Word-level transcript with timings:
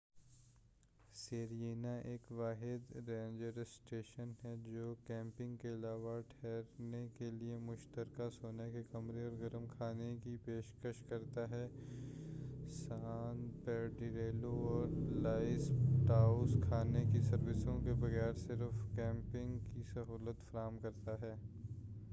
Serena 1.15 1.91
ایک 2.05 2.31
واحد 2.31 2.91
ranger 3.07 3.59
station 3.61 4.31
ہے 4.43 4.55
جو 4.65 4.93
کیمپنگ 5.07 5.55
کے 5.57 5.73
علاوہ 5.73 6.19
ٹھہرنے 6.29 7.07
کیلئے 7.17 7.57
مشترکہ 7.57 8.29
سونے 8.29 8.69
کے 8.71 8.81
کمرے 8.91 9.23
اور 9.23 9.37
گرم 9.39 9.65
کھانے 9.67 10.15
کی 10.23 10.35
پیشکش 10.45 11.01
کرتا 11.09 11.49
ہے 11.49 11.67
سان 12.71 13.47
پیڈریلو 13.63 14.53
اور 14.69 14.87
لاس 15.21 15.69
پاٹوس 16.07 16.55
کھانے 16.61 17.03
کی 17.13 17.21
سروس 17.21 17.67
کے 17.83 17.93
بغیر 17.93 18.33
صرف 18.37 18.83
کیمپنگ 18.95 19.57
کی 19.73 19.83
سہولت 19.93 20.51
فراہم 20.51 20.77
کرتا 20.81 21.15
ہے 21.21 21.35